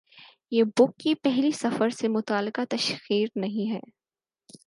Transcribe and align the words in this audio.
یہ 0.51 0.63
بُک 0.77 0.95
کی 0.97 1.13
پہلی 1.15 1.51
سفر 1.51 1.89
سے 1.89 2.07
متعلقہ 2.07 2.61
تشہیر 2.69 3.27
نہیں 3.35 3.71
ہے 3.71 3.79